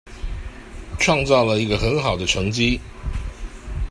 [0.97, 2.79] 創造了一個很好的成績